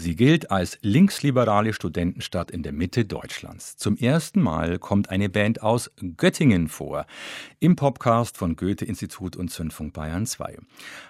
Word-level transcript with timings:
Sie 0.00 0.16
gilt 0.16 0.50
als 0.50 0.78
linksliberale 0.80 1.74
Studentenstadt 1.74 2.50
in 2.50 2.62
der 2.62 2.72
Mitte 2.72 3.04
Deutschlands. 3.04 3.76
Zum 3.76 3.98
ersten 3.98 4.40
Mal 4.40 4.78
kommt 4.78 5.10
eine 5.10 5.28
Band 5.28 5.62
aus 5.62 5.90
Göttingen 6.16 6.68
vor. 6.68 7.04
Im 7.58 7.76
Podcast 7.76 8.38
von 8.38 8.56
Goethe-Institut 8.56 9.36
und 9.36 9.50
Zündfunk 9.50 9.92
Bayern 9.92 10.24
2. 10.24 10.56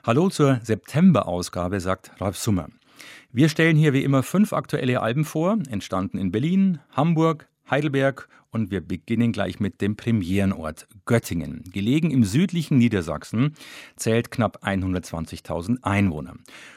Hallo 0.03 0.29
zur 0.29 0.59
September-Ausgabe, 0.65 1.79
sagt 1.79 2.11
Ralf 2.21 2.37
Summer. 2.37 2.67
Wir 3.31 3.49
stellen 3.49 3.77
hier 3.77 3.93
wie 3.93 4.03
immer 4.03 4.25
fünf 4.25 4.53
aktuelle 4.53 5.01
Alben 5.01 5.25
vor, 5.25 5.57
entstanden 5.71 6.19
in 6.19 6.33
Berlin, 6.33 6.81
Hamburg, 6.91 7.47
Heidelberg 7.71 8.29
und 8.51 8.71
wir 8.71 8.81
beginnen 8.81 9.33
gleich 9.33 9.61
mit 9.61 9.81
dem 9.81 9.97
Premierenort 9.97 10.89
Göttingen. 11.07 11.63
Gelegen 11.73 12.11
im 12.11 12.25
südlichen 12.25 12.79
Niedersachsen, 12.79 13.55
zählt 13.97 14.31
knapp 14.31 14.65
120.000 14.65 15.83
Einwohner. 15.83 16.35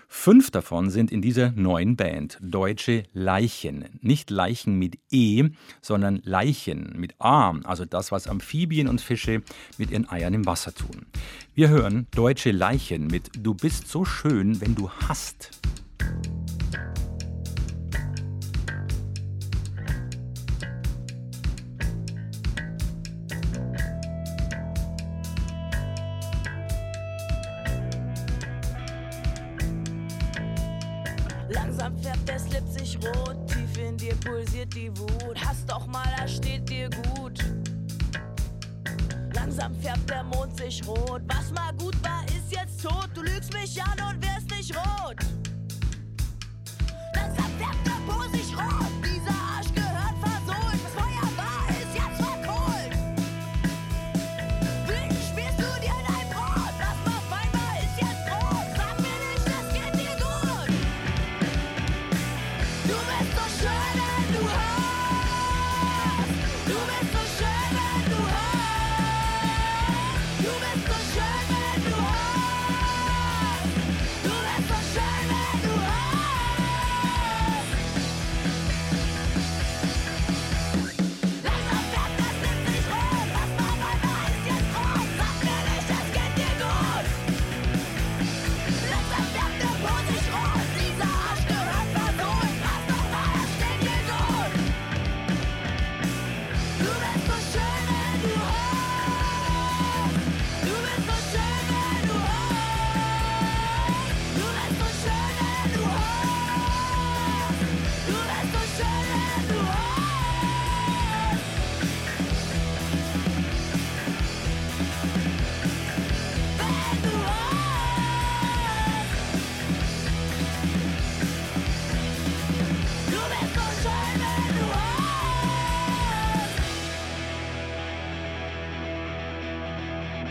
Fünf 0.07 0.51
davon 0.51 0.91
sind 0.91 1.11
in 1.11 1.21
dieser 1.21 1.51
neuen 1.51 1.95
Band 1.95 2.37
Deutsche 2.41 3.03
Leichen. 3.13 3.85
Nicht 4.01 4.29
Leichen 4.29 4.77
mit 4.77 4.99
E, 5.11 5.49
sondern 5.81 6.21
Leichen 6.23 6.93
mit 6.97 7.15
A, 7.19 7.57
also 7.63 7.85
das, 7.85 8.11
was 8.11 8.27
Amphibien 8.27 8.87
und 8.87 9.01
Fische 9.01 9.41
mit 9.77 9.89
ihren 9.89 10.07
Eiern 10.09 10.35
im 10.35 10.45
Wasser 10.45 10.73
tun. 10.73 11.07
Wir 11.55 11.69
hören 11.69 12.07
Deutsche 12.11 12.51
Leichen 12.51 13.07
mit 13.07 13.31
Du 13.39 13.55
bist 13.55 13.87
so 13.87 14.05
schön, 14.05 14.61
wenn 14.61 14.75
du 14.75 14.89
hast. 14.89 15.49
Pulsiert 34.23 34.73
die 34.73 34.89
Wut. 34.97 35.37
Hast 35.37 35.69
doch 35.69 35.85
mal, 35.87 36.03
da 36.17 36.27
steht 36.27 36.69
dir 36.69 36.89
gut. 36.89 37.39
Langsam 39.33 39.73
färbt 39.75 40.09
der 40.09 40.23
Mond 40.23 40.57
sich 40.57 40.81
rot. 40.87 41.21
Was 41.27 41.51
mal 41.51 41.73
gut 41.73 41.95
war, 42.03 42.23
ist 42.25 42.51
jetzt 42.51 42.83
tot. 42.83 43.09
Du 43.13 43.21
lügst 43.21 43.53
mich 43.53 43.81
an 43.81 43.97
und 44.09 44.21
wirst 44.23 44.49
nicht 44.49 44.75
rot. 44.75 45.17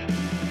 Bye. 0.09 0.42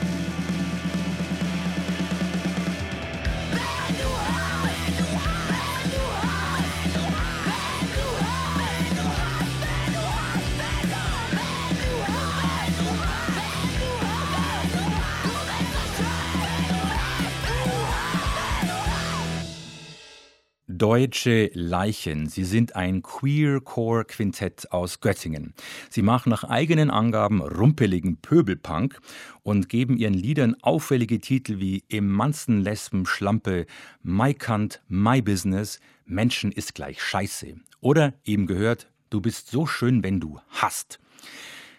Deutsche 20.82 21.52
Leichen. 21.54 22.28
Sie 22.28 22.44
sind 22.44 22.76
ein 22.76 23.04
Queer-Core-Quintett 23.04 24.72
aus 24.72 25.00
Göttingen. 25.00 25.54
Sie 25.92 26.02
machen 26.02 26.32
nach 26.32 26.44
eigenen 26.44 26.90
Angaben 26.90 27.40
rumpeligen 27.40 28.18
Pöbelpunk 28.18 29.00
und 29.44 29.70
geben 29.70 29.96
ihren 29.96 30.16
Liedern 30.16 30.56
auffällige 30.64 31.20
Titel 31.20 31.60
wie 31.60 31.84
Emanzen, 31.88 32.62
Lesben, 32.62 33.06
Schlampe, 33.06 33.68
My 34.02 34.34
Kant, 34.34 34.82
My 34.88 35.22
Business, 35.22 35.80
Menschen 36.06 36.52
ist 36.52 36.74
gleich 36.74 37.00
Scheiße. 37.00 37.58
Oder 37.80 38.16
eben 38.26 38.48
gehört, 38.48 38.90
du 39.12 39.22
bist 39.22 39.52
so 39.52 39.68
schön, 39.68 40.04
wenn 40.04 40.20
du 40.20 40.40
hast. 40.50 41.00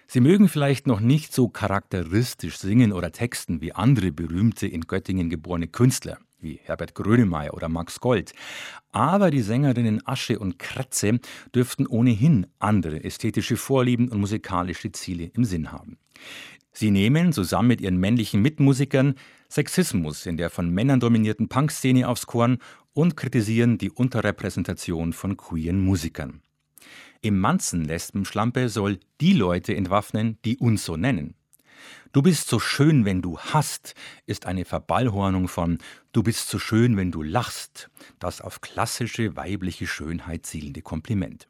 Sie 0.06 0.20
mögen 0.20 0.48
vielleicht 0.48 0.86
noch 0.86 1.00
nicht 1.00 1.34
so 1.34 1.48
charakteristisch 1.48 2.56
singen 2.56 2.92
oder 2.92 3.10
texten 3.10 3.60
wie 3.62 3.72
andere 3.72 4.12
berühmte 4.12 4.68
in 4.68 4.82
Göttingen 4.82 5.28
geborene 5.28 5.66
Künstler, 5.66 6.18
wie 6.42 6.60
Herbert 6.62 6.94
Grönemeyer 6.94 7.54
oder 7.54 7.68
Max 7.68 8.00
Gold. 8.00 8.32
Aber 8.90 9.30
die 9.30 9.42
Sängerinnen 9.42 10.06
Asche 10.06 10.38
und 10.38 10.58
Kratze 10.58 11.20
dürften 11.54 11.86
ohnehin 11.86 12.46
andere 12.58 13.04
ästhetische 13.04 13.56
Vorlieben 13.56 14.08
und 14.08 14.20
musikalische 14.20 14.92
Ziele 14.92 15.30
im 15.34 15.44
Sinn 15.44 15.72
haben. 15.72 15.98
Sie 16.72 16.90
nehmen 16.90 17.32
zusammen 17.32 17.68
mit 17.68 17.80
ihren 17.80 17.98
männlichen 17.98 18.40
Mitmusikern 18.40 19.14
Sexismus 19.50 20.24
in 20.24 20.38
der 20.38 20.48
von 20.48 20.70
Männern 20.70 21.00
dominierten 21.00 21.48
Punkszene 21.48 22.08
aufs 22.08 22.26
Korn 22.26 22.58
und 22.94 23.16
kritisieren 23.16 23.78
die 23.78 23.90
Unterrepräsentation 23.90 25.12
von 25.12 25.36
queeren 25.36 25.80
Musikern. 25.80 26.40
Im 27.20 27.38
Manzen-Lesben-Schlampe 27.38 28.68
soll 28.68 28.98
die 29.20 29.32
Leute 29.34 29.76
entwaffnen, 29.76 30.38
die 30.44 30.56
uns 30.56 30.84
so 30.84 30.96
nennen. 30.96 31.34
Du 32.14 32.20
bist 32.20 32.50
so 32.50 32.60
schön, 32.60 33.06
wenn 33.06 33.22
du 33.22 33.38
hast, 33.38 33.94
ist 34.26 34.44
eine 34.44 34.66
Verballhornung 34.66 35.48
von 35.48 35.78
Du 36.12 36.22
bist 36.22 36.50
so 36.50 36.58
schön, 36.58 36.98
wenn 36.98 37.10
du 37.10 37.22
lachst, 37.22 37.88
das 38.18 38.42
auf 38.42 38.60
klassische 38.60 39.34
weibliche 39.34 39.86
Schönheit 39.86 40.44
zielende 40.44 40.82
Kompliment. 40.82 41.48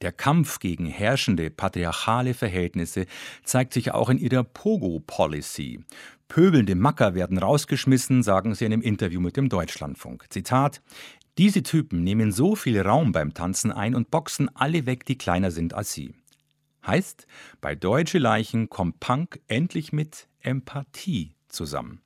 Der 0.00 0.10
Kampf 0.10 0.58
gegen 0.58 0.86
herrschende 0.86 1.50
patriarchale 1.50 2.32
Verhältnisse 2.32 3.04
zeigt 3.44 3.74
sich 3.74 3.92
auch 3.92 4.08
in 4.08 4.16
ihrer 4.16 4.42
Pogo-Policy. 4.42 5.84
Pöbelnde 6.28 6.76
Macker 6.76 7.14
werden 7.14 7.36
rausgeschmissen, 7.36 8.22
sagen 8.22 8.54
sie 8.54 8.64
in 8.64 8.72
einem 8.72 8.80
Interview 8.80 9.20
mit 9.20 9.36
dem 9.36 9.50
Deutschlandfunk. 9.50 10.24
Zitat: 10.30 10.80
Diese 11.36 11.62
Typen 11.62 12.02
nehmen 12.02 12.32
so 12.32 12.56
viel 12.56 12.80
Raum 12.80 13.12
beim 13.12 13.34
Tanzen 13.34 13.70
ein 13.70 13.94
und 13.94 14.10
boxen 14.10 14.48
alle 14.56 14.86
weg, 14.86 15.04
die 15.04 15.18
kleiner 15.18 15.50
sind 15.50 15.74
als 15.74 15.92
sie. 15.92 16.14
Heißt, 16.86 17.26
bei 17.60 17.74
Deutsche 17.74 18.18
Leichen 18.18 18.68
kommt 18.68 19.00
Punk 19.00 19.40
endlich 19.48 19.92
mit 19.92 20.28
Empathie 20.40 21.34
zusammen. 21.48 22.00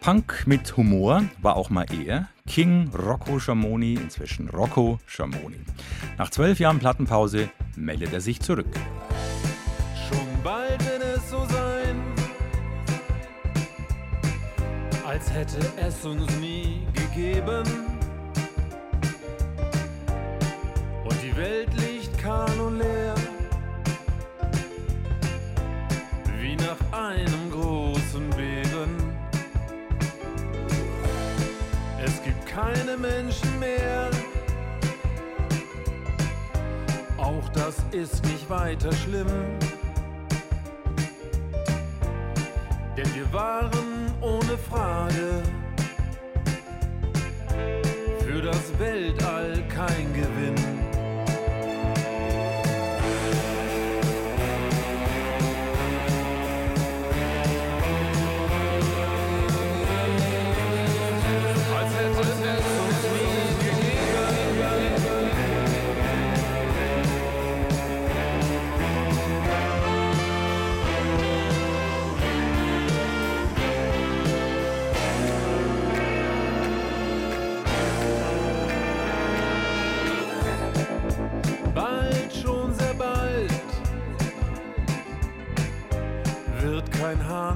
Punk 0.00 0.44
mit 0.46 0.76
Humor 0.76 1.24
war 1.40 1.56
auch 1.56 1.70
mal 1.70 1.86
er. 1.90 2.28
King 2.46 2.90
Rocco 2.94 3.40
Schamoni, 3.40 3.94
inzwischen 3.94 4.48
Rocco 4.50 5.00
Schamoni. 5.06 5.58
Nach 6.18 6.30
zwölf 6.30 6.60
Jahren 6.60 6.78
Plattenpause 6.78 7.48
meldet 7.76 8.12
er 8.12 8.20
sich 8.20 8.40
zurück. 8.40 8.72
Schon 10.08 10.42
bald 10.44 10.78
wird 10.84 11.02
es 11.02 11.28
so 11.28 11.44
sein, 11.46 12.00
als 15.04 15.32
hätte 15.32 15.58
es 15.76 16.04
uns 16.04 16.30
nie 16.38 16.82
gegeben. 16.92 17.64
Und 21.04 21.22
die 21.22 21.36
Welt 21.36 21.70
und 22.60 22.78
leer, 22.78 23.14
wie 26.40 26.56
nach 26.56 26.98
einem 26.98 27.50
großen 27.50 28.30
Beben. 28.30 29.16
Es 32.04 32.22
gibt 32.22 32.46
kein 32.46 32.76
keine 32.86 32.96
Menschen 32.96 33.58
mehr. 33.58 34.10
Auch 37.18 37.48
das 37.50 37.76
ist 37.92 38.24
nicht 38.24 38.48
weiter 38.48 38.92
schlimm. 38.92 39.26
Denn 42.96 43.14
wir 43.14 43.30
waren 43.32 44.12
ohne 44.20 44.56
Frage 44.70 45.42
für 48.20 48.42
das 48.42 48.78
Weltall 48.78 49.62
kein 49.68 50.12
Gewinn. 50.14 50.65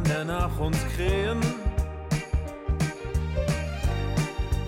Hahn 0.00 0.02
mehr 0.02 0.25
nach 0.25 0.58
uns 0.58 0.79
krähen, 0.97 1.41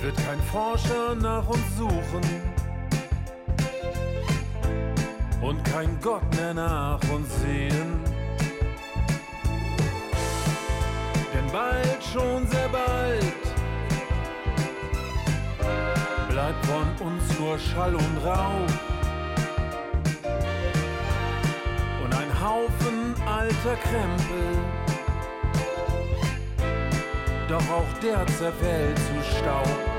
wird 0.01 0.17
kein 0.17 0.41
Forscher 0.51 1.15
nach 1.15 1.47
uns 1.49 1.77
suchen 1.77 2.21
und 5.41 5.65
kein 5.65 5.99
Gott 6.01 6.23
mehr 6.37 6.55
nach 6.55 7.01
uns 7.13 7.29
sehen. 7.41 8.01
Denn 11.35 11.53
bald, 11.53 12.03
schon 12.13 12.47
sehr 12.49 12.69
bald, 12.69 13.43
bleibt 16.29 16.67
von 16.67 17.07
uns 17.07 17.39
nur 17.39 17.59
Schall 17.59 17.95
und 17.95 18.17
Rauch. 18.25 18.93
und 22.05 22.15
ein 22.15 22.41
Haufen 22.41 23.15
alter 23.27 23.77
Krempel. 23.77 24.82
Doch 27.53 27.71
auch 27.71 27.99
der 28.03 28.27
zerfällt 28.29 28.97
zu 28.97 29.37
Staub. 29.37 29.92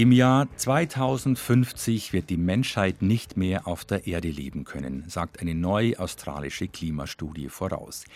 Im 0.00 0.12
Jahr 0.12 0.48
2050 0.56 2.14
wird 2.14 2.30
die 2.30 2.38
Menschheit 2.38 3.02
nicht 3.02 3.36
mehr 3.36 3.66
auf 3.66 3.84
der 3.84 4.06
Erde 4.06 4.30
leben 4.30 4.64
können, 4.64 5.04
sagt 5.06 5.42
eine 5.42 5.54
neue 5.54 5.98
australische 5.98 6.68
Klimastudie 6.68 7.50
voraus. 7.50 8.06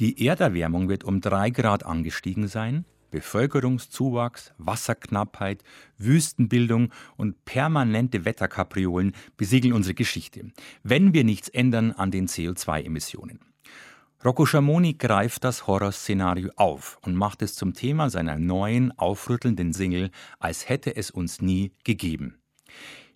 Die 0.00 0.26
Erderwärmung 0.26 0.88
wird 0.88 1.04
um 1.04 1.20
drei 1.20 1.50
Grad 1.50 1.86
angestiegen 1.86 2.48
sein. 2.48 2.84
Bevölkerungszuwachs, 3.12 4.52
Wasserknappheit, 4.58 5.62
Wüstenbildung 5.98 6.90
und 7.16 7.44
permanente 7.44 8.24
Wetterkapriolen 8.24 9.12
besiegeln 9.36 9.72
unsere 9.72 9.94
Geschichte, 9.94 10.50
wenn 10.82 11.14
wir 11.14 11.22
nichts 11.22 11.48
ändern 11.48 11.92
an 11.92 12.10
den 12.10 12.26
CO2-Emissionen. 12.26 13.38
Rocco 14.22 14.44
Schamoni 14.44 14.92
greift 14.98 15.44
das 15.44 15.66
Horrorszenario 15.66 16.50
auf 16.56 16.98
und 17.00 17.14
macht 17.14 17.40
es 17.40 17.54
zum 17.54 17.72
Thema 17.72 18.10
seiner 18.10 18.38
neuen, 18.38 18.92
aufrüttelnden 18.98 19.72
Single 19.72 20.10
Als 20.38 20.68
hätte 20.68 20.94
es 20.94 21.10
uns 21.10 21.40
nie 21.40 21.72
gegeben. 21.84 22.38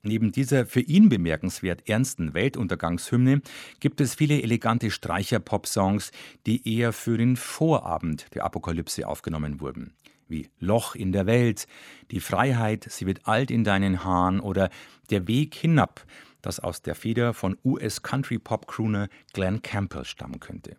Neben 0.03 0.33
dieser 0.33 0.65
für 0.65 0.81
ihn 0.81 1.11
bemerkenswert 1.11 1.91
ernsten 1.91 2.33
Weltuntergangshymne 2.33 3.43
gibt 3.81 4.01
es 4.01 4.15
viele 4.15 4.41
elegante 4.41 4.91
Streicher-Pop-Songs, 4.91 6.11
die 6.47 6.75
eher 6.75 6.95
für 6.95 7.19
den 7.19 7.37
Vorabend 7.37 8.35
der 8.35 8.45
Apokalypse 8.45 9.07
aufgenommen 9.07 9.61
wurden. 9.61 9.93
Wie 10.27 10.49
Loch 10.59 10.95
in 10.95 11.13
der 11.13 11.27
Welt, 11.27 11.67
Die 12.13 12.21
Freiheit, 12.21 12.87
sie 12.89 13.05
wird 13.05 13.29
alt 13.29 13.51
in 13.51 13.63
deinen 13.63 14.05
Haaren 14.05 14.41
oder 14.41 14.71
Der 15.11 15.29
Weg 15.29 15.55
hinab, 15.55 16.07
das 16.41 16.61
aus 16.61 16.81
der 16.81 16.95
Feder 16.95 17.35
von 17.35 17.59
US-Country-Pop-Crooner 17.63 19.09
Glenn 19.35 19.61
Campbell 19.61 20.07
stammen 20.07 20.41
könnte. 20.41 20.79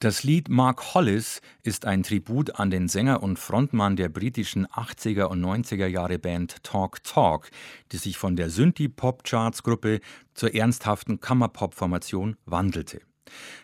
Das 0.00 0.24
Lied 0.24 0.50
Mark 0.50 0.92
Hollis 0.92 1.40
ist 1.62 1.86
ein 1.86 2.02
Tribut 2.02 2.56
an 2.56 2.68
den 2.68 2.86
Sänger 2.86 3.22
und 3.22 3.38
Frontmann 3.38 3.96
der 3.96 4.10
britischen 4.10 4.66
80er 4.66 5.24
und 5.24 5.42
90er 5.42 5.86
Jahre 5.86 6.18
Band 6.18 6.62
Talk 6.62 7.02
Talk, 7.02 7.48
die 7.92 7.96
sich 7.96 8.18
von 8.18 8.36
der 8.36 8.50
Synthie-Pop-Charts-Gruppe 8.50 10.00
zur 10.34 10.54
ernsthaften 10.54 11.20
Kammerpop-Formation 11.20 12.36
wandelte. 12.44 13.00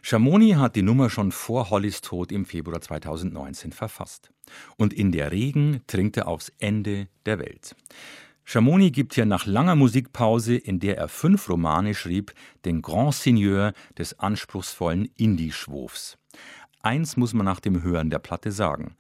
Schamoni 0.01 0.53
hat 0.53 0.75
die 0.75 0.81
Nummer 0.81 1.11
schon 1.11 1.33
vor 1.33 1.69
Hollis 1.69 2.01
Tod 2.01 2.33
im 2.33 2.47
Februar 2.47 2.81
2019 2.81 3.73
verfasst. 3.73 4.31
Und 4.79 4.95
in 4.95 5.12
der 5.12 5.33
Regen 5.33 5.83
trinkt 5.87 6.17
er 6.17 6.29
aufs 6.29 6.51
Ende 6.59 7.09
der 7.27 7.41
Welt. 7.41 7.77
Chamonix 8.45 8.95
gibt 8.95 9.15
hier 9.15 9.27
nach 9.27 9.45
langer 9.45 9.77
Musikpause, 9.77 10.57
in 10.57 10.81
der 10.81 10.97
er 10.97 11.09
fünf 11.09 11.51
Romane 11.51 11.95
schrieb, 11.95 12.33
den 12.65 12.81
Grand 12.81 13.15
Seigneur 13.15 13.75
des 13.99 14.19
anspruchsvollen 14.19 15.11
Indie-Schwurfs. 15.17 16.17
Eins 16.85 17.17
muss 17.17 17.33
man 17.33 17.47
nach 17.47 17.61
dem 17.61 17.85
Hören 17.85 18.11
der 18.11 18.19
Platte 18.19 18.51
sagen. 18.51 18.97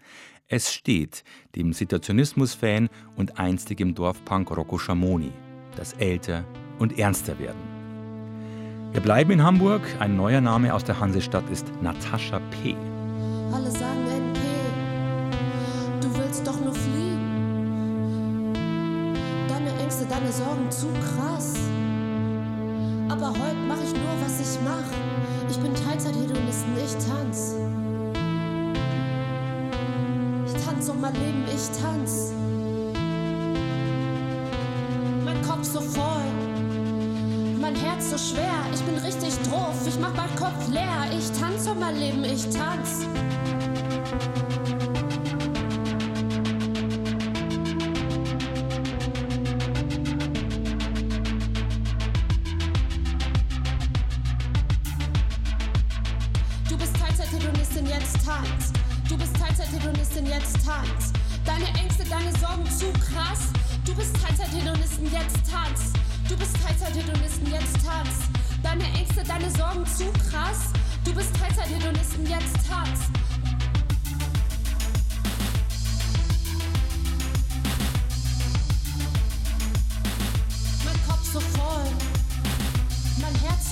Es 0.46 0.72
steht 0.72 1.24
dem 1.56 1.72
Situationismus-Fan 1.72 2.88
und 3.16 3.40
einstigem 3.40 3.96
Dorfpunk 3.96 4.56
Rocco 4.56 4.78
Schamoni, 4.78 5.32
das 5.74 5.94
älter 5.94 6.44
und 6.78 6.96
ernster 6.96 7.40
werden. 7.40 7.60
Wir 8.92 9.00
bleiben 9.00 9.32
in 9.32 9.42
Hamburg. 9.42 9.82
Ein 9.98 10.16
neuer 10.16 10.40
Name 10.40 10.72
aus 10.72 10.84
der 10.84 11.00
Hansestadt 11.00 11.50
ist 11.50 11.72
Natascha 11.82 12.38
P. 12.50 12.76
Alle 13.52 13.70
sagen 13.70 14.06
NP, 14.06 14.38
du 16.02 16.18
willst 16.18 16.46
doch 16.46 16.60
nur 16.60 16.74
fliegen. 16.74 18.52
Deine 19.48 19.76
Ängste, 19.82 20.06
deine 20.06 20.30
Sorgen 20.30 20.70
zu 20.70 20.86
krass. 20.92 21.56
Aber 23.08 23.30
heute 23.30 23.56
mach 23.66 23.82
ich 23.82 23.92
nur, 23.92 24.14
was 24.24 24.40
ich 24.40 24.60
mach. 24.62 24.84
Ich 25.50 25.58
bin 25.58 25.74
Teilzeit-Hedonisten, 25.74 26.76
ich 26.76 26.92
tanz. 27.06 27.56
Tanz 30.82 30.94
um 30.96 31.00
mein 31.00 31.14
Leben, 31.14 31.44
ich 31.46 31.80
tanz. 31.80 32.32
Mein 35.24 35.40
Kopf 35.42 35.62
so 35.62 35.80
voll, 35.80 36.24
mein 37.60 37.76
Herz 37.76 38.10
so 38.10 38.18
schwer. 38.18 38.50
Ich 38.74 38.80
bin 38.80 38.96
richtig 38.96 39.32
drauf, 39.48 39.76
ich 39.86 39.96
mach 40.00 40.12
meinen 40.16 40.34
Kopf 40.34 40.68
leer. 40.72 41.06
Ich 41.16 41.30
tanz 41.38 41.68
um 41.68 41.78
mein 41.78 41.96
Leben, 42.00 42.24
ich 42.24 42.48
tanz. 42.50 43.06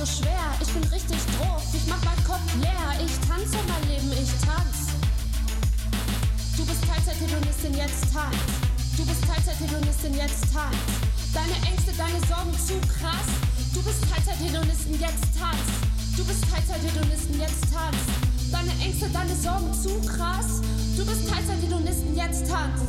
So 0.00 0.07
schwer. 0.07 0.57
Ich 0.61 0.69
bin 0.73 0.83
richtig 0.85 1.19
drauf, 1.37 1.62
ich 1.75 1.87
mach 1.87 2.02
meinen 2.04 2.25
Kopf 2.25 2.40
leer. 2.61 2.88
Ich 3.04 3.12
tanze 3.28 3.57
mein 3.69 3.85
Leben, 3.85 4.11
ich 4.12 4.33
tanz. 4.40 4.97
Du 6.57 6.64
bist 6.64 6.80
Teilzeit-Hedonistin, 6.88 7.75
jetzt 7.76 8.09
tanz. 8.12 8.37
Du 8.97 9.04
bist 9.04 9.21
Teilzeit-Hedonistin, 9.28 10.14
jetzt 10.16 10.49
tanz. 10.54 10.76
Deine 11.35 11.52
Ängste, 11.69 11.92
deine 11.92 12.16
Sorgen 12.25 12.57
zu 12.57 12.80
krass. 12.88 13.28
Du 13.75 13.83
bist 13.83 14.00
Teilzeit-Hedonistin, 14.09 15.00
jetzt 15.00 15.28
tanz. 15.37 15.69
Du 16.16 16.25
bist 16.25 16.45
Teilzeit-Hedonistin, 16.49 17.38
jetzt 17.38 17.64
tanz. 17.69 18.00
Deine 18.50 18.73
Ängste, 18.80 19.09
deine 19.11 19.37
Sorgen 19.37 19.73
zu 19.75 20.00
krass. 20.09 20.64
Du 20.97 21.04
bist 21.04 21.28
Teilzeit-Hedonisten, 21.28 22.16
jetzt 22.16 22.49
tanz. 22.49 22.80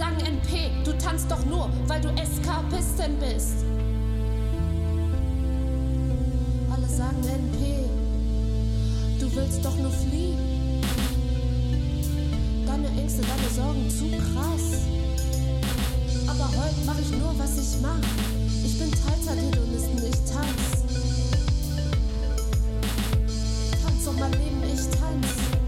Sagen 0.00 0.16
NP, 0.20 0.70
du 0.82 0.96
tanzt 0.96 1.30
doch 1.30 1.44
nur, 1.44 1.68
weil 1.86 2.00
du 2.00 2.08
Eskapistin 2.08 3.18
bist. 3.18 3.66
Alle 6.72 6.86
sagen 6.88 7.22
NP, 7.22 7.84
du 9.20 9.36
willst 9.36 9.62
doch 9.62 9.76
nur 9.76 9.90
fliehen. 9.90 10.38
Deine 12.66 12.88
Ängste, 12.98 13.20
deine 13.20 13.50
Sorgen 13.54 13.90
zu 13.90 14.08
krass. 14.32 14.88
Aber 16.28 16.48
heute 16.48 16.80
mach 16.86 16.98
ich 16.98 17.10
nur, 17.18 17.38
was 17.38 17.58
ich 17.58 17.82
mach. 17.82 18.00
Ich 18.64 18.78
bin 18.78 18.90
Teilzeit-Hedonisten, 18.90 19.98
ich 19.98 20.32
tanz. 20.32 20.80
Tanz 23.84 24.06
um 24.06 24.18
mein 24.18 24.32
Leben, 24.32 24.62
ich 24.64 24.98
tanz. 24.98 25.59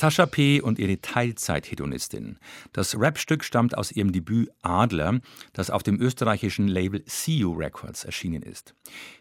Natascha 0.00 0.24
P. 0.24 0.62
und 0.62 0.78
ihre 0.78 0.98
Teilzeit-Hedonistin. 1.02 2.38
Das 2.72 2.98
Rapstück 2.98 3.44
stammt 3.44 3.76
aus 3.76 3.92
ihrem 3.92 4.12
Debüt 4.12 4.48
Adler, 4.62 5.20
das 5.52 5.68
auf 5.68 5.82
dem 5.82 6.00
österreichischen 6.00 6.68
Label 6.68 7.04
CU 7.04 7.52
Records 7.52 8.04
erschienen 8.04 8.40
ist. 8.42 8.74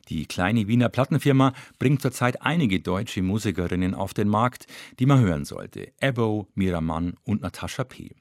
Die 0.07 0.25
kleine 0.25 0.69
Wiener 0.69 0.87
Plattenfirma 0.87 1.51
bringt 1.79 2.01
zurzeit 2.01 2.43
einige 2.43 2.79
deutsche 2.79 3.21
Musikerinnen 3.21 3.93
auf 3.93 4.13
den 4.13 4.29
Markt, 4.29 4.67
die 4.99 5.05
man 5.05 5.19
hören 5.19 5.43
sollte. 5.43 5.91
Ebo, 5.99 6.47
Miramann 6.55 7.15
und 7.25 7.41
Natascha 7.41 7.83
P. 7.83 8.15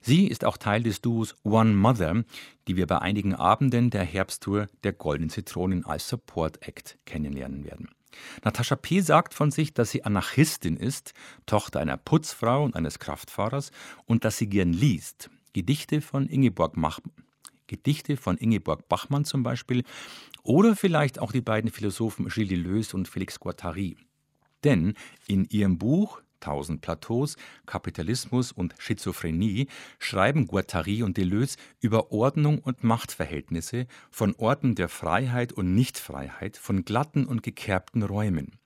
Sie 0.00 0.28
ist 0.28 0.46
auch 0.46 0.56
Teil 0.56 0.82
des 0.82 1.02
Duos 1.02 1.36
One 1.44 1.74
Mother, 1.74 2.24
die 2.68 2.76
wir 2.78 2.86
bei 2.86 3.00
einigen 3.00 3.34
Abenden 3.34 3.90
der 3.90 4.04
Herbsttour 4.04 4.68
der 4.82 4.94
Goldenen 4.94 5.28
Zitronen 5.28 5.84
als 5.84 6.08
Support 6.08 6.66
Act 6.66 6.96
kennenlernen 7.04 7.66
werden. 7.66 7.90
Natascha 8.44 8.76
P. 8.76 9.00
sagt 9.00 9.34
von 9.34 9.50
sich, 9.50 9.74
dass 9.74 9.90
sie 9.90 10.04
Anarchistin 10.04 10.76
ist, 10.76 11.14
Tochter 11.46 11.80
einer 11.80 11.96
Putzfrau 11.96 12.64
und 12.64 12.76
eines 12.76 12.98
Kraftfahrers 12.98 13.70
und 14.06 14.24
dass 14.24 14.38
sie 14.38 14.48
gern 14.48 14.72
liest. 14.72 15.30
Gedichte 15.52 16.00
von 16.00 16.28
Ingeborg, 16.28 16.76
Mach 16.76 17.00
Gedichte 17.66 18.16
von 18.16 18.38
Ingeborg 18.38 18.88
Bachmann 18.88 19.24
zum 19.24 19.42
Beispiel 19.42 19.84
oder 20.42 20.74
vielleicht 20.74 21.18
auch 21.18 21.32
die 21.32 21.42
beiden 21.42 21.70
Philosophen 21.70 22.28
Gilles 22.28 22.48
Deleuze 22.48 22.96
und 22.96 23.08
Félix 23.08 23.38
Guattari. 23.38 23.96
Denn 24.64 24.94
in 25.26 25.44
ihrem 25.44 25.78
Buch 25.78 26.20
Tausend 26.40 26.80
Plateaus, 26.80 27.36
Kapitalismus 27.66 28.52
und 28.52 28.74
Schizophrenie 28.78 29.68
schreiben 29.98 30.46
Guattari 30.46 31.02
und 31.02 31.16
Deleuze 31.16 31.58
über 31.80 32.12
Ordnung 32.12 32.58
und 32.58 32.84
Machtverhältnisse 32.84 33.86
von 34.10 34.34
Orten 34.36 34.74
der 34.74 34.88
Freiheit 34.88 35.52
und 35.52 35.74
Nichtfreiheit, 35.74 36.56
von 36.56 36.84
glatten 36.84 37.26
und 37.26 37.42
gekerbten 37.42 38.02
Räumen. 38.02 38.58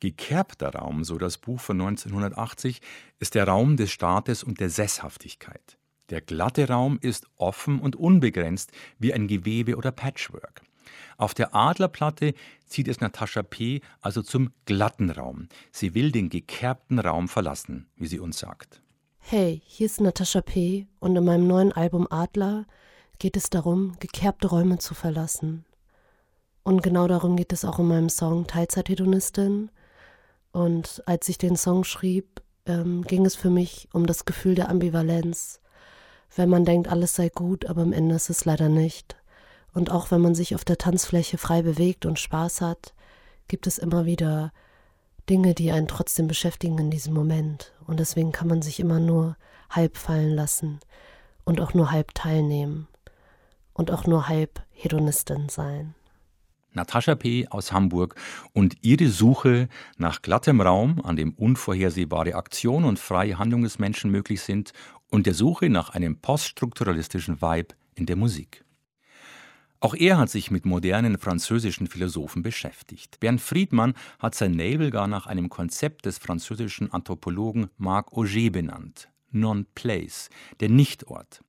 Gekerbter 0.00 0.74
Raum, 0.74 1.02
so 1.02 1.18
das 1.18 1.38
Buch 1.38 1.60
von 1.60 1.80
1980, 1.80 2.80
ist 3.18 3.34
der 3.34 3.48
Raum 3.48 3.76
des 3.76 3.90
Staates 3.90 4.44
und 4.44 4.60
der 4.60 4.70
Sesshaftigkeit. 4.70 5.78
Der 6.10 6.20
glatte 6.20 6.68
Raum 6.68 6.98
ist 7.02 7.26
offen 7.36 7.80
und 7.80 7.96
unbegrenzt 7.96 8.72
wie 8.98 9.12
ein 9.12 9.26
Gewebe 9.26 9.76
oder 9.76 9.92
Patchwork. 9.92 10.62
Auf 11.16 11.34
der 11.34 11.54
Adlerplatte 11.54 12.34
zieht 12.66 12.88
es 12.88 13.00
Natascha 13.00 13.42
P. 13.42 13.80
also 14.00 14.22
zum 14.22 14.50
glatten 14.64 15.10
Raum. 15.10 15.48
Sie 15.72 15.94
will 15.94 16.12
den 16.12 16.28
gekerbten 16.28 16.98
Raum 16.98 17.28
verlassen, 17.28 17.86
wie 17.96 18.06
sie 18.06 18.20
uns 18.20 18.38
sagt. 18.38 18.82
Hey, 19.18 19.62
hier 19.66 19.86
ist 19.86 20.00
Natascha 20.00 20.40
P. 20.40 20.86
und 21.00 21.14
in 21.16 21.24
meinem 21.24 21.46
neuen 21.46 21.72
Album 21.72 22.06
Adler 22.10 22.66
geht 23.18 23.36
es 23.36 23.50
darum, 23.50 23.96
gekerbte 23.98 24.48
Räume 24.48 24.78
zu 24.78 24.94
verlassen. 24.94 25.64
Und 26.62 26.82
genau 26.82 27.08
darum 27.08 27.36
geht 27.36 27.52
es 27.52 27.64
auch 27.64 27.78
in 27.78 27.88
meinem 27.88 28.08
Song 28.08 28.46
Teilzeithedonistin. 28.46 29.70
Und 30.52 31.02
als 31.06 31.28
ich 31.28 31.38
den 31.38 31.56
Song 31.56 31.84
schrieb, 31.84 32.42
ähm, 32.66 33.02
ging 33.02 33.26
es 33.26 33.34
für 33.36 33.50
mich 33.50 33.88
um 33.92 34.06
das 34.06 34.24
Gefühl 34.24 34.54
der 34.54 34.68
Ambivalenz. 34.68 35.60
Wenn 36.36 36.48
man 36.48 36.64
denkt, 36.64 36.88
alles 36.88 37.14
sei 37.14 37.28
gut, 37.28 37.66
aber 37.66 37.82
am 37.82 37.92
Ende 37.92 38.14
ist 38.14 38.30
es 38.30 38.44
leider 38.44 38.68
nicht. 38.68 39.16
Und 39.72 39.90
auch 39.90 40.10
wenn 40.10 40.20
man 40.20 40.34
sich 40.34 40.54
auf 40.54 40.64
der 40.64 40.78
Tanzfläche 40.78 41.38
frei 41.38 41.62
bewegt 41.62 42.06
und 42.06 42.18
Spaß 42.18 42.60
hat, 42.60 42.94
gibt 43.48 43.66
es 43.66 43.78
immer 43.78 44.06
wieder 44.06 44.52
Dinge, 45.28 45.54
die 45.54 45.70
einen 45.70 45.88
trotzdem 45.88 46.26
beschäftigen 46.26 46.78
in 46.78 46.90
diesem 46.90 47.14
Moment. 47.14 47.72
Und 47.86 48.00
deswegen 48.00 48.32
kann 48.32 48.48
man 48.48 48.62
sich 48.62 48.80
immer 48.80 49.00
nur 49.00 49.36
halb 49.70 49.96
fallen 49.96 50.34
lassen 50.34 50.80
und 51.44 51.60
auch 51.60 51.74
nur 51.74 51.90
halb 51.90 52.14
teilnehmen 52.14 52.88
und 53.72 53.90
auch 53.90 54.06
nur 54.06 54.28
halb 54.28 54.62
Hedonistin 54.70 55.48
sein. 55.48 55.94
Natascha 56.72 57.14
P. 57.14 57.48
aus 57.48 57.72
Hamburg 57.72 58.14
und 58.52 58.76
ihre 58.82 59.08
Suche 59.08 59.68
nach 59.96 60.22
glattem 60.22 60.60
Raum, 60.60 61.00
an 61.02 61.16
dem 61.16 61.32
unvorhersehbare 61.32 62.34
Aktion 62.34 62.84
und 62.84 62.98
freie 62.98 63.38
Handlung 63.38 63.62
des 63.62 63.78
Menschen 63.78 64.10
möglich 64.10 64.42
sind 64.42 64.72
und 65.10 65.26
der 65.26 65.34
Suche 65.34 65.70
nach 65.70 65.90
einem 65.90 66.20
poststrukturalistischen 66.20 67.40
Vibe 67.40 67.74
in 67.94 68.06
der 68.06 68.16
Musik. 68.16 68.64
Auch 69.80 69.94
er 69.94 70.18
hat 70.18 70.28
sich 70.28 70.50
mit 70.50 70.66
modernen 70.66 71.18
französischen 71.18 71.86
Philosophen 71.86 72.42
beschäftigt. 72.42 73.20
Bernd 73.20 73.40
Friedmann 73.40 73.94
hat 74.18 74.34
sein 74.34 74.54
Label 74.54 74.90
gar 74.90 75.06
nach 75.06 75.26
einem 75.26 75.48
Konzept 75.48 76.06
des 76.06 76.18
französischen 76.18 76.92
Anthropologen 76.92 77.70
Marc 77.76 78.12
Auger 78.12 78.50
benannt. 78.50 79.08
Non-Place, 79.30 80.30
der 80.58 80.68
Nichtort. 80.68 81.44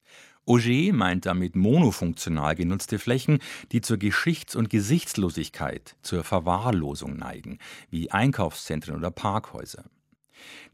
Auger 0.46 0.94
meint 0.94 1.26
damit 1.26 1.56
monofunktional 1.56 2.56
genutzte 2.56 3.00
Flächen, 3.00 3.40
die 3.72 3.82
zur 3.82 3.98
Geschichts- 3.98 4.56
und 4.56 4.70
Gesichtslosigkeit, 4.70 5.96
zur 6.04 6.24
Verwahrlosung 6.24 7.18
neigen, 7.18 7.58
wie 7.90 8.12
Einkaufszentren 8.12 8.96
oder 8.96 9.10
Parkhäuser. 9.10 9.86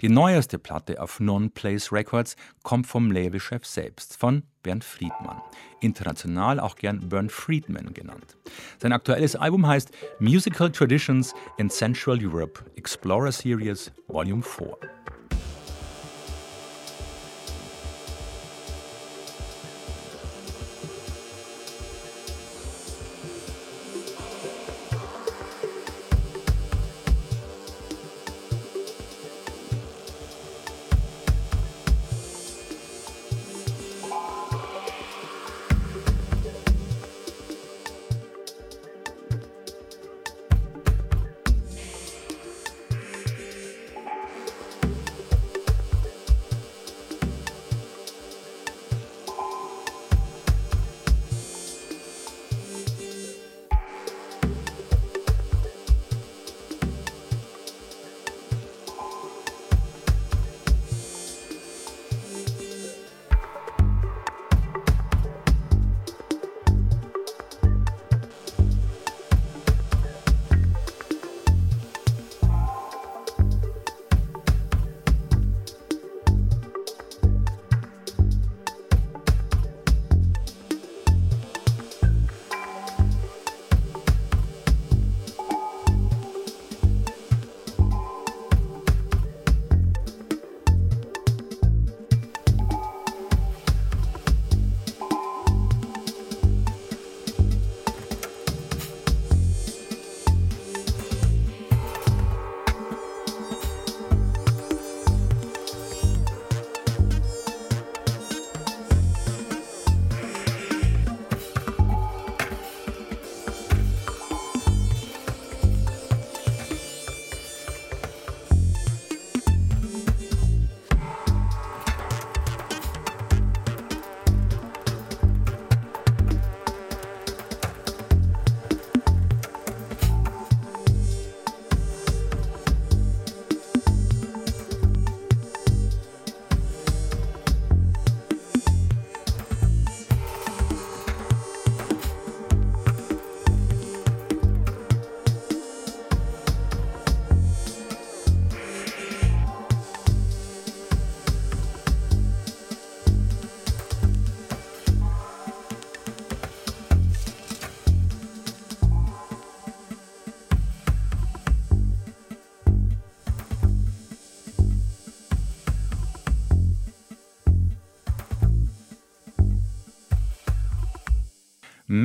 Die 0.02 0.10
neueste 0.10 0.60
Platte 0.60 1.02
auf 1.02 1.20
Non-Place 1.20 1.92
Records 1.92 2.36
kommt 2.64 2.88
vom 2.88 3.12
Labelchef 3.12 3.66
selbst, 3.66 4.18
von 4.18 4.44
Bernd 4.64 4.84
Friedmann, 4.84 5.42
international 5.80 6.60
auch 6.60 6.76
gern 6.76 7.08
Bernd 7.08 7.32
Friedman 7.32 7.94
genannt. 7.94 8.38
Sein 8.80 8.92
aktuelles 8.92 9.36
Album 9.36 9.68
heißt 9.68 9.92
Musical 10.20 10.72
Traditions 10.72 11.34
in 11.58 11.70
Central 11.70 12.18
Europe 12.22 12.64
Explorer 12.76 13.32
Series 13.32 13.92
Volume 14.08 14.44
4. 14.44 14.78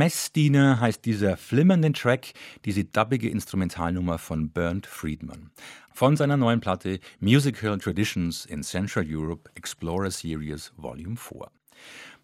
Messdiener 0.00 0.80
heißt 0.80 1.04
dieser 1.04 1.36
flimmernde 1.36 1.92
Track, 1.92 2.32
diese 2.64 2.84
dubbige 2.84 3.28
Instrumentalnummer 3.28 4.16
von 4.16 4.48
Bernd 4.48 4.86
Friedman. 4.86 5.50
Von 5.92 6.16
seiner 6.16 6.38
neuen 6.38 6.60
Platte 6.60 7.00
Musical 7.18 7.76
Traditions 7.76 8.46
in 8.46 8.62
Central 8.62 9.04
Europe 9.06 9.50
Explorer 9.56 10.10
Series 10.10 10.72
Volume 10.78 11.18
4. 11.18 11.50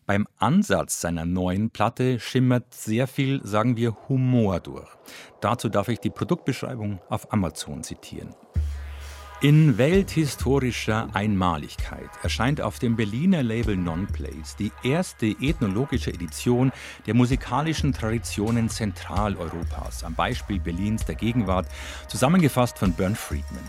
Beim 0.07 0.27
Ansatz 0.39 1.03
seiner 1.03 1.27
neuen 1.27 1.69
Platte 1.69 2.19
schimmert 2.19 2.73
sehr 2.73 3.07
viel, 3.07 3.43
sagen 3.45 3.77
wir, 3.77 3.95
Humor 4.09 4.61
durch. 4.61 4.89
Dazu 5.43 5.69
darf 5.69 5.89
ich 5.89 6.01
die 6.01 6.09
Produktbeschreibung 6.09 7.01
auf 7.11 7.31
Amazon 7.31 7.83
zitieren. 7.83 8.35
In 9.43 9.77
welthistorischer 9.77 11.11
Einmaligkeit 11.13 12.09
erscheint 12.23 12.63
auf 12.63 12.79
dem 12.79 12.97
Berliner 12.97 13.43
Label 13.43 13.77
Nonplays 13.77 14.57
die 14.57 14.73
erste 14.83 15.27
ethnologische 15.27 16.11
Edition 16.11 16.73
der 17.07 17.13
musikalischen 17.13 17.93
Traditionen 17.93 18.71
Zentraleuropas, 18.71 20.05
am 20.05 20.15
Beispiel 20.15 20.59
Berlins 20.59 21.05
der 21.05 21.17
Gegenwart, 21.17 21.69
zusammengefasst 22.09 22.79
von 22.79 22.95
Bernd 22.95 23.19
Friedman. 23.19 23.69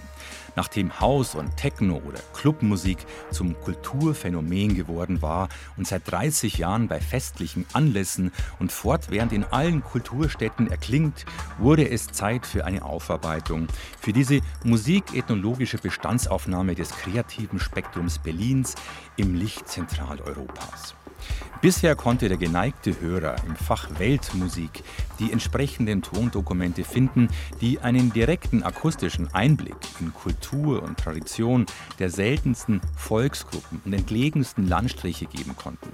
Nachdem 0.58 1.00
House 1.00 1.36
und 1.36 1.56
Techno 1.56 2.02
oder 2.04 2.20
Clubmusik 2.34 2.98
zum 3.30 3.58
Kulturphänomen 3.62 4.74
geworden 4.76 5.22
war 5.22 5.50
und 5.78 5.88
seit 5.88 6.12
30 6.12 6.58
Jahren 6.58 6.88
bei 6.88 7.00
festlichen 7.00 7.68
Anlässen 7.74 8.32
und 8.58 8.72
fortwährend 8.72 9.34
in 9.34 9.44
allen 9.44 9.84
Kulturstädten 9.84 10.70
erklingt, 10.70 11.26
wurde 11.60 11.88
es 11.88 12.08
Zeit 12.08 12.48
für 12.48 12.66
eine 12.66 12.84
Aufarbeitung, 12.84 13.68
für 14.02 14.14
diese 14.14 14.42
musikethnologische 14.64 15.78
Bestandsaufnahme 15.78 16.74
des 16.74 16.90
kreativen 16.90 17.60
Spektrums 17.60 18.18
Berlins 18.18 18.74
im 19.16 19.36
Licht 19.36 19.68
Zentraleuropas. 19.68 20.97
Bisher 21.62 21.96
konnte 21.96 22.30
der 22.30 22.38
geneigte 22.38 23.00
Hörer 23.02 23.36
im 23.48 23.56
Fach 23.56 23.90
Weltmusik 23.98 24.84
die 25.20 25.32
entsprechenden 25.32 26.02
Tondokumente 26.02 26.84
finden, 26.84 27.30
die 27.62 27.80
einen 27.80 28.14
direkten 28.14 28.64
akustischen 28.64 29.34
Einblick 29.34 29.76
in 30.00 30.14
Kultur 30.14 30.84
und 30.84 31.00
Tradition 31.00 31.66
der 32.00 32.10
seltensten 32.10 32.82
Volksgruppen 32.96 33.82
und 33.86 33.94
entlegensten 33.94 34.68
Landstriche 34.68 35.26
geben 35.26 35.56
konnten. 35.56 35.92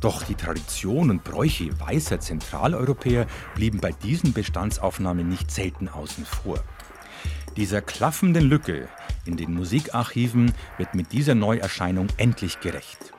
Doch 0.00 0.22
die 0.22 0.34
Tradition 0.34 1.10
und 1.10 1.24
Bräuche 1.24 1.70
weißer 1.80 2.20
Zentraleuropäer 2.20 3.26
blieben 3.54 3.80
bei 3.80 3.92
diesen 3.92 4.32
Bestandsaufnahmen 4.32 5.28
nicht 5.28 5.50
selten 5.50 5.88
außen 5.88 6.24
vor. 6.24 6.62
Dieser 7.56 7.82
klaffenden 7.82 8.44
Lücke 8.44 8.88
in 9.24 9.36
den 9.36 9.54
Musikarchiven 9.54 10.52
wird 10.78 10.94
mit 10.94 11.12
dieser 11.12 11.34
Neuerscheinung 11.34 12.08
endlich 12.16 12.60
gerecht. 12.60 13.12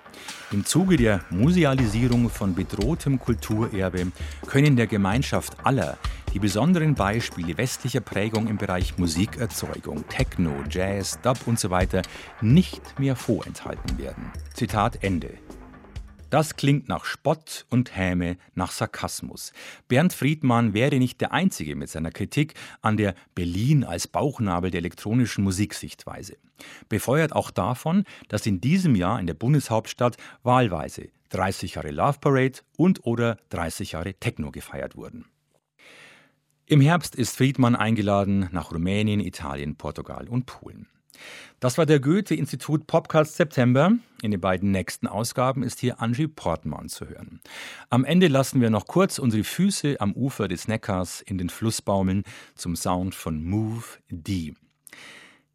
Im 0.52 0.66
Zuge 0.66 0.98
der 0.98 1.22
Musealisierung 1.30 2.30
von 2.30 2.56
bedrohtem 2.56 3.20
Kulturerbe 3.20 4.12
können 4.48 4.76
der 4.76 4.88
Gemeinschaft 4.88 5.58
aller 5.64 5.98
die 6.34 6.40
besonderen 6.40 6.96
Beispiele 6.96 7.58
westlicher 7.58 8.02
Prägung 8.02 8.48
im 8.48 8.58
Bereich 8.58 8.98
Musikerzeugung, 8.98 10.08
Techno, 10.10 10.52
Jazz, 10.70 11.20
Dub 11.22 11.38
usw. 11.46 11.88
So 11.92 12.02
nicht 12.42 13.00
mehr 13.00 13.16
vorenthalten 13.16 14.00
werden. 14.00 14.32
Zitat 14.54 15.04
Ende. 15.04 15.30
Das 16.34 16.56
klingt 16.56 16.90
nach 16.90 17.06
Spott 17.06 17.68
und 17.70 17.96
Häme, 17.96 18.38
nach 18.56 18.72
Sarkasmus. 18.72 19.54
Bernd 19.88 20.14
Friedmann 20.14 20.74
wäre 20.74 20.98
nicht 20.98 21.22
der 21.22 21.32
Einzige 21.32 21.76
mit 21.76 21.90
seiner 21.90 22.10
Kritik 22.10 22.56
an 22.82 22.98
der 22.98 23.14
Berlin 23.36 23.84
als 23.84 24.08
Bauchnabel 24.08 24.72
der 24.72 24.80
elektronischen 24.80 25.44
Musiksichtweise. 25.44 26.38
Befeuert 26.90 27.34
auch 27.34 27.52
davon, 27.52 28.04
dass 28.30 28.48
in 28.48 28.62
diesem 28.62 28.96
Jahr 28.96 29.20
in 29.20 29.28
der 29.28 29.36
Bundeshauptstadt 29.36 30.18
wahlweise 30.42 31.10
30 31.30 31.76
Jahre 31.76 31.92
Love 31.92 32.18
Parade 32.20 32.62
und 32.78 33.06
oder 33.06 33.38
30 33.50 33.92
Jahre 33.92 34.16
Techno 34.16 34.50
gefeiert 34.50 34.96
wurden. 34.96 35.26
Im 36.66 36.82
Herbst 36.82 37.14
ist 37.14 37.38
Friedmann 37.38 37.76
eingeladen 37.76 38.50
nach 38.52 38.72
Rumänien, 38.72 39.20
Italien, 39.20 39.76
Portugal 39.76 40.28
und 40.28 40.48
Polen. 40.48 40.88
Das 41.60 41.78
war 41.78 41.86
der 41.86 42.00
Goethe-Institut 42.00 42.88
Podcast 42.88 43.36
September. 43.36 43.94
In 44.22 44.32
den 44.32 44.42
beiden 44.42 44.72
nächsten 44.72 45.08
Ausgaben 45.08 45.64
ist 45.64 45.80
hier 45.80 46.02
Angie 46.02 46.28
Portmann 46.28 46.90
zu 46.90 47.08
hören. 47.08 47.42
Am 47.90 48.06
Ende 48.06 48.28
lassen 48.28 48.62
wir 48.62 48.70
noch 48.70 48.88
kurz 48.88 49.20
unsere 49.20 49.44
Füße 49.44 50.00
am 50.00 50.14
Ufer 50.14 50.48
des 50.48 50.68
Neckars 50.68 51.22
in 51.22 51.38
den 51.38 51.50
Fluss 51.50 51.82
baumeln 51.82 52.24
zum 52.56 52.76
Sound 52.76 53.16
von 53.16 53.44
Move 53.44 53.84
D. 54.10 54.54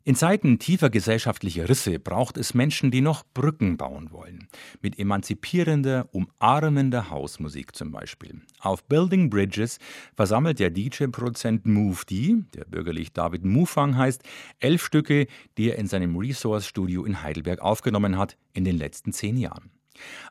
In 0.08 0.14
Zeiten 0.14 0.58
tiefer 0.58 0.88
gesellschaftlicher 0.88 1.68
Risse 1.68 1.98
braucht 1.98 2.38
es 2.38 2.54
Menschen, 2.54 2.90
die 2.90 3.02
noch 3.02 3.24
Brücken 3.34 3.76
bauen 3.76 4.10
wollen. 4.10 4.48
Mit 4.80 4.98
emanzipierender, 4.98 6.08
umarmender 6.12 7.10
Hausmusik 7.10 7.76
zum 7.76 7.92
Beispiel. 7.92 8.40
Auf 8.58 8.82
Building 8.84 9.28
Bridges 9.28 9.78
versammelt 10.16 10.60
der 10.60 10.70
DJ-Produzent 10.70 11.66
D, 12.10 12.36
der 12.54 12.64
bürgerlich 12.64 13.12
David 13.12 13.44
Mufang 13.44 13.98
heißt, 13.98 14.22
elf 14.60 14.82
Stücke, 14.82 15.26
die 15.58 15.68
er 15.68 15.76
in 15.76 15.88
seinem 15.88 16.16
Resource-Studio 16.16 17.04
in 17.04 17.22
Heidelberg 17.22 17.60
aufgenommen 17.60 18.16
hat 18.16 18.38
in 18.54 18.64
den 18.64 18.78
letzten 18.78 19.12
zehn 19.12 19.36
Jahren. 19.36 19.70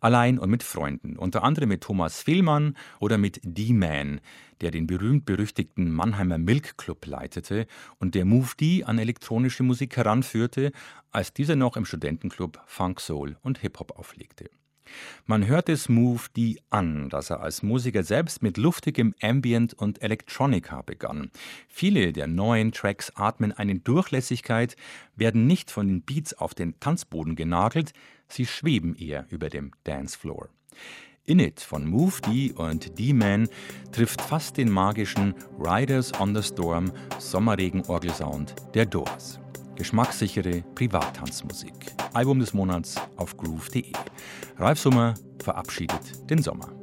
Allein 0.01 0.39
und 0.39 0.49
mit 0.49 0.63
Freunden, 0.63 1.17
unter 1.17 1.43
anderem 1.43 1.69
mit 1.69 1.81
Thomas 1.81 2.21
Fehlmann 2.21 2.75
oder 2.99 3.17
mit 3.17 3.39
D-Man, 3.43 4.21
der 4.61 4.71
den 4.71 4.87
berühmt-berüchtigten 4.87 5.91
Mannheimer 5.91 6.37
Milk 6.37 6.77
Club 6.77 7.05
leitete 7.05 7.67
und 7.99 8.15
der 8.15 8.25
Move 8.25 8.51
D 8.59 8.83
an 8.83 8.99
elektronische 8.99 9.63
Musik 9.63 9.97
heranführte, 9.97 10.71
als 11.11 11.33
dieser 11.33 11.55
noch 11.55 11.77
im 11.77 11.85
Studentenclub 11.85 12.61
Funk, 12.65 12.99
Soul 12.99 13.37
und 13.41 13.59
Hip-Hop 13.59 13.97
auflegte. 13.97 14.49
Man 15.25 15.47
hört 15.47 15.69
es 15.69 15.89
Move 15.89 16.23
D 16.35 16.57
an, 16.69 17.09
dass 17.09 17.29
er 17.29 17.41
als 17.41 17.63
Musiker 17.63 18.03
selbst 18.03 18.41
mit 18.41 18.57
luftigem 18.57 19.13
Ambient 19.21 19.73
und 19.73 20.01
Electronica 20.01 20.81
begann. 20.81 21.31
Viele 21.67 22.13
der 22.13 22.27
neuen 22.27 22.71
Tracks 22.71 23.11
atmen 23.15 23.51
eine 23.51 23.79
Durchlässigkeit, 23.79 24.75
werden 25.15 25.47
nicht 25.47 25.71
von 25.71 25.87
den 25.87 26.01
Beats 26.01 26.33
auf 26.33 26.53
den 26.53 26.79
Tanzboden 26.79 27.35
genagelt, 27.35 27.93
sie 28.27 28.45
schweben 28.45 28.95
eher 28.95 29.25
über 29.29 29.49
dem 29.49 29.71
Dancefloor. 29.83 30.49
In 31.25 31.39
It 31.39 31.59
von 31.59 31.85
Move 31.85 32.21
D 32.25 32.53
und 32.53 32.97
D-Man 32.97 33.49
trifft 33.91 34.21
fast 34.21 34.55
den 34.55 34.69
magischen 34.69 35.35
Riders 35.59 36.17
on 36.21 36.33
the 36.33 36.41
Storm 36.41 36.89
Sommerregen-Orgelsound 37.19 38.55
der 38.73 38.85
Doors. 38.85 39.37
Geschmackssichere 39.77 40.63
Privattanzmusik. 40.73 41.93
Album 42.13 42.39
des 42.39 42.51
Monats 42.51 42.95
auf 43.15 43.37
groove.de. 43.37 43.93
Ralf 44.57 44.79
Summer 44.79 45.13
verabschiedet 45.39 46.29
den 46.31 46.41
Sommer. 46.41 46.76